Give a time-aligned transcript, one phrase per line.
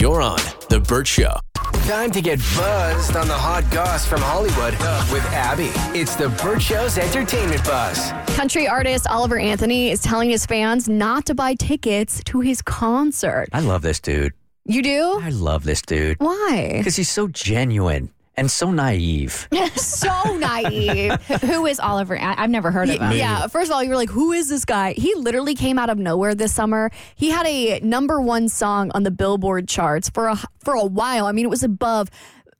[0.00, 0.38] You're on
[0.70, 1.34] The Burt Show.
[1.86, 4.72] Time to get buzzed on the hot goss from Hollywood
[5.12, 5.68] with Abby.
[5.94, 8.10] It's the Burt Show's entertainment buzz.
[8.34, 13.50] Country artist Oliver Anthony is telling his fans not to buy tickets to his concert.
[13.52, 14.32] I love this dude.
[14.64, 15.20] You do?
[15.22, 16.76] I love this dude Why?
[16.78, 18.08] because he's so genuine
[18.40, 19.46] and so naive.
[19.76, 21.12] so naive.
[21.42, 22.18] Who is Oliver?
[22.18, 23.12] I, I've never heard of him.
[23.12, 24.94] Yeah, first of all, you were like, who is this guy?
[24.94, 26.90] He literally came out of nowhere this summer.
[27.14, 31.26] He had a number one song on the Billboard charts for a for a while.
[31.26, 32.08] I mean, it was above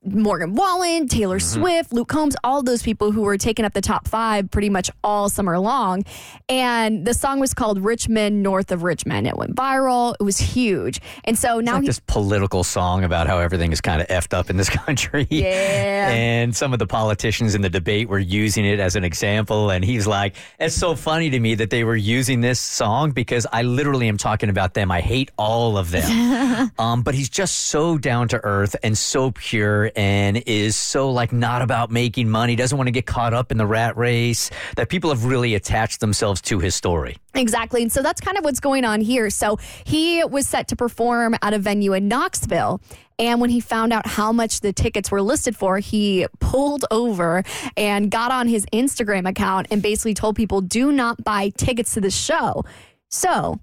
[0.02, 4.08] Morgan Wallen, Taylor Swift, Luke Combs, all those people who were taking up the top
[4.08, 6.04] five pretty much all summer long.
[6.48, 9.26] And the song was called Rich Men North of Richmond.
[9.26, 10.14] It went viral.
[10.18, 11.02] It was huge.
[11.24, 14.32] And so now like he- this political song about how everything is kind of effed
[14.32, 15.26] up in this country.
[15.28, 16.08] Yeah.
[16.08, 19.68] And some of the politicians in the debate were using it as an example.
[19.68, 23.46] And he's like, it's so funny to me that they were using this song because
[23.52, 24.90] I literally am talking about them.
[24.90, 26.70] I hate all of them.
[26.78, 31.32] um, but he's just so down to earth and so pure and is so like
[31.32, 34.88] not about making money, doesn't want to get caught up in the rat race that
[34.88, 37.16] people have really attached themselves to his story.
[37.34, 37.82] Exactly.
[37.82, 39.30] And so that's kind of what's going on here.
[39.30, 42.80] So he was set to perform at a venue in Knoxville.
[43.18, 47.42] And when he found out how much the tickets were listed for, he pulled over
[47.76, 52.00] and got on his Instagram account and basically told people, do not buy tickets to
[52.00, 52.64] the show.
[53.10, 53.60] So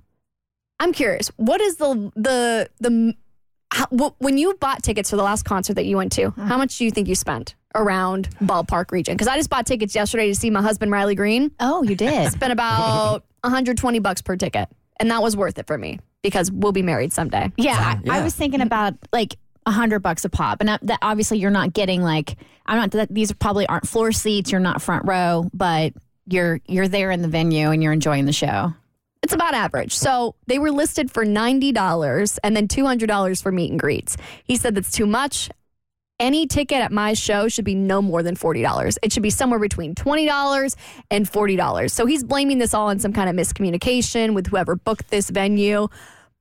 [0.80, 3.16] I'm curious, what is the, the, the,
[3.78, 6.48] how, wh- when you bought tickets for the last concert that you went to, mm.
[6.48, 9.14] how much do you think you spent around ballpark region?
[9.14, 12.32] Because I just bought tickets yesterday to see my husband, Riley Green Oh, you did.
[12.32, 14.68] spent about 120 bucks per ticket
[15.00, 18.24] and that was worth it for me because we'll be married someday Yeah, I, I
[18.24, 22.02] was thinking about like a hundred bucks a pop, and that obviously you're not getting
[22.02, 22.92] like I'm not.
[22.92, 24.50] That, these probably aren't floor seats.
[24.52, 25.94] You're not front row, but
[26.26, 28.74] you're you're there in the venue and you're enjoying the show.
[29.24, 29.96] It's about average.
[29.96, 34.18] So they were listed for $90 and then $200 for meet and greets.
[34.44, 35.50] He said that's too much.
[36.20, 39.60] Any ticket at my show should be no more than $40 it should be somewhere
[39.60, 40.76] between $20
[41.12, 45.12] and $40 so he's blaming this all on some kind of miscommunication with whoever booked
[45.12, 45.88] this venue.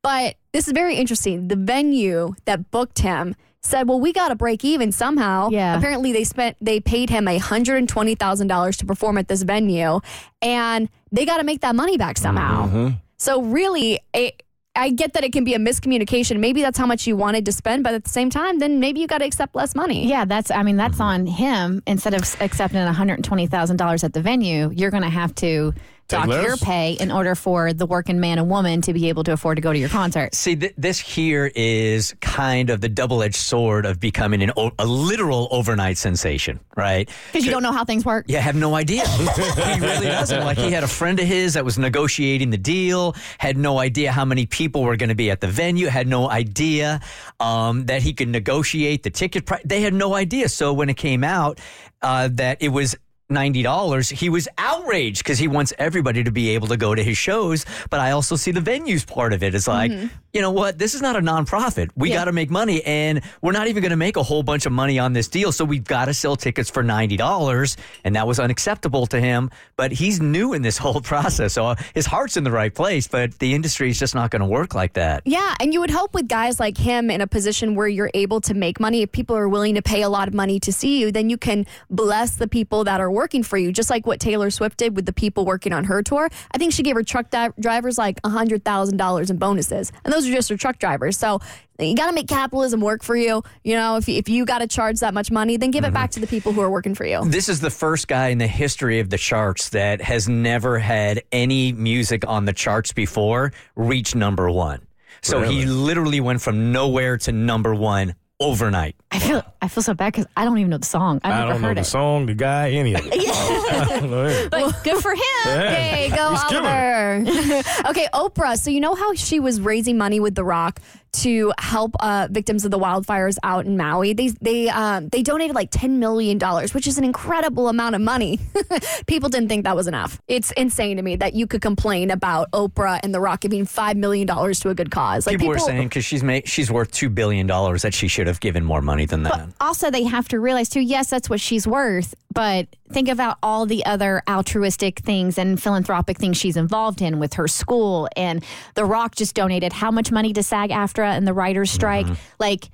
[0.02, 1.48] But this is very interesting.
[1.48, 5.76] The venue that booked him said, "Well, we got to break even somehow." Yeah.
[5.76, 9.42] Apparently, they spent they paid him hundred and twenty thousand dollars to perform at this
[9.42, 10.00] venue,
[10.40, 12.66] and they got to make that money back somehow.
[12.66, 12.76] Mm-hmm.
[12.76, 12.96] Mm-hmm.
[13.18, 14.42] So really, it,
[14.74, 16.38] I get that it can be a miscommunication.
[16.38, 19.00] Maybe that's how much you wanted to spend, but at the same time, then maybe
[19.00, 20.06] you got to accept less money.
[20.06, 20.50] Yeah, that's.
[20.50, 21.02] I mean, that's mm-hmm.
[21.02, 21.82] on him.
[21.86, 25.02] Instead of s- accepting one hundred and twenty thousand dollars at the venue, you're going
[25.02, 25.72] to have to
[26.08, 29.32] dock your pay in order for the working man and woman to be able to
[29.32, 30.34] afford to go to your concert.
[30.34, 34.72] See, th- this here is kind of the double edged sword of becoming an o-
[34.78, 37.08] a literal overnight sensation, right?
[37.32, 38.26] Because you don't know how things work.
[38.28, 39.06] Yeah, I have no idea.
[39.08, 40.44] he really doesn't.
[40.44, 44.12] Like, he had a friend of his that was negotiating the deal, had no idea
[44.12, 47.00] how many people were going to be at the venue, had no idea
[47.40, 49.62] um, that he could negotiate the ticket price.
[49.64, 50.48] They had no idea.
[50.48, 51.60] So when it came out
[52.02, 52.96] uh, that it was
[53.30, 57.18] $90, he was outraged because he wants everybody to be able to go to his
[57.18, 57.66] shows.
[57.90, 59.54] But I also see the venues part of it.
[59.54, 60.06] It's like, mm-hmm.
[60.32, 60.78] you know what?
[60.78, 61.90] This is not a nonprofit.
[61.96, 64.64] We got to make money, and we're not even going to make a whole bunch
[64.64, 65.50] of money on this deal.
[65.50, 67.76] So we've got to sell tickets for $90.
[68.04, 69.50] And that was unacceptable to him.
[69.76, 71.54] But he's new in this whole process.
[71.54, 74.46] So his heart's in the right place, but the industry is just not going to
[74.46, 75.22] work like that.
[75.24, 78.40] Yeah, and you would hope with guys like him in a position where you're able
[78.42, 81.00] to make money, if people are willing to pay a lot of money to see
[81.00, 84.20] you, then you can bless the people that are working for you, just like what
[84.20, 86.28] Taylor Swift did with the people working on her tour.
[86.52, 90.32] I think she gave her truck di- drivers like $100,000 in bonuses, and those are
[90.32, 91.18] just her truck drivers.
[91.18, 91.40] So
[91.78, 93.42] you got to make capitalism work for you.
[93.64, 96.10] You know, if, if you got to charge that much money, then give it back
[96.12, 97.24] to the people who are working for you.
[97.24, 101.22] This is the first guy in the history of the charts that has never had
[101.32, 104.86] any music on the charts before reach number one.
[105.22, 108.96] So he literally went from nowhere to number one overnight.
[109.10, 111.20] I feel I feel so bad because I don't even know the song.
[111.24, 111.84] I've I never don't know heard the it.
[111.84, 113.12] song, the guy, any of it.
[113.12, 114.50] I don't know it.
[114.50, 115.20] But good for him.
[115.44, 117.62] Hey, go He's killing Oliver.
[117.88, 118.58] okay, Oprah.
[118.58, 120.80] So you know how she was raising money with The Rock
[121.22, 124.12] to help uh, victims of the wildfires out in Maui.
[124.12, 128.00] They they um, they donated like ten million dollars, which is an incredible amount of
[128.00, 128.40] money.
[129.06, 130.20] People didn't think that was enough.
[130.28, 133.96] It's insane to me that you could complain about Oprah and The Rock giving five
[133.96, 135.26] million dollars to a good cause.
[135.26, 138.26] Like people, were saying because she's made, she's worth two billion dollars that she should
[138.26, 139.48] have given more money than that.
[139.60, 143.64] also they have to realize too yes that's what she's worth but think about all
[143.64, 148.10] the other altruistic things and philanthropic things she's involved in with her school.
[148.14, 148.44] And
[148.74, 151.76] the rock just donated how much money to SAG-AFTRA and the writers mm-hmm.
[151.76, 152.06] strike.
[152.38, 152.68] Like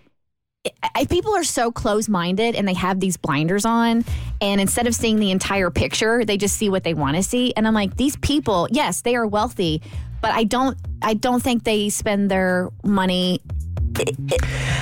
[0.67, 4.05] I- I, people are so close-minded and they have these blinders on
[4.41, 7.53] and instead of seeing the entire picture they just see what they want to see.
[7.57, 9.83] And i'm like these people yes they are wealthy
[10.21, 13.41] but i don't i don't think they spend their money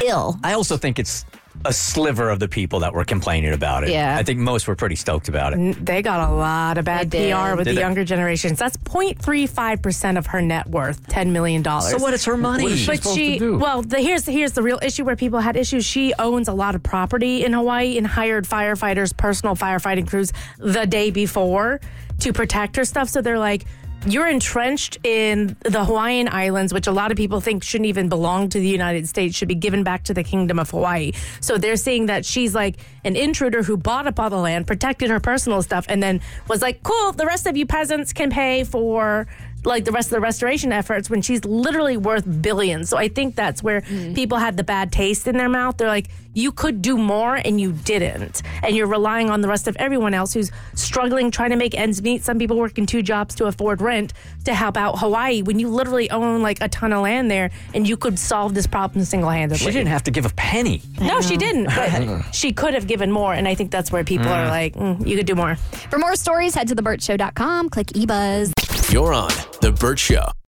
[0.05, 0.39] ill.
[0.43, 1.25] I also think it's
[1.67, 3.91] a sliver of the people that were complaining about it.
[3.91, 4.17] Yeah.
[4.17, 5.85] I think most were pretty stoked about it.
[5.85, 7.35] They got a lot of bad They did.
[7.37, 7.81] PR with Did the they?
[7.83, 8.59] younger generations.
[8.59, 11.63] That's 0.35% of her net worth, $10 million.
[11.65, 12.15] So what?
[12.15, 12.63] It's her money.
[12.63, 13.59] What is she But supposed she, to do?
[13.59, 15.85] well, the, here's here's the real issue where people had issues.
[15.85, 20.87] She owns a lot of property in Hawaii and hired firefighters, personal firefighting crews, the
[20.87, 21.81] day before
[22.21, 23.09] to protect her stuff.
[23.11, 23.65] So they're like,
[24.07, 28.49] you're entrenched in the Hawaiian Islands, which a lot of people think shouldn't even belong
[28.51, 31.13] to the United States, should be given back to the Kingdom of Hawaii.
[31.41, 35.11] So they're saying that she's like an intruder who bought up all the land, protected
[35.11, 38.65] her personal stuff, and then was like, cool, the rest of you peasants can pay
[38.65, 39.27] for
[39.65, 42.89] like the rest of the restoration efforts when she's literally worth billions.
[42.89, 44.15] So I think that's where mm.
[44.15, 45.77] people had the bad taste in their mouth.
[45.77, 48.43] They're like, you could do more and you didn't.
[48.63, 52.03] And you're relying on the rest of everyone else who's struggling, trying to make ends
[52.03, 52.23] meet.
[52.23, 54.13] Some people working two jobs to afford rent
[54.45, 57.89] to help out Hawaii when you literally own like a ton of land there and
[57.89, 59.65] you could solve this problem single handedly.
[59.65, 60.83] She didn't have to give a penny.
[61.01, 61.65] No, she didn't.
[61.65, 62.35] But mm.
[62.35, 63.35] she could have given more.
[63.35, 64.51] And I think that's where people are mm.
[64.51, 65.57] like, mm, you could do more.
[65.57, 68.53] For more stories, head to theburtshow.com, click eBuzz.
[68.91, 70.41] You're on The Burt Show.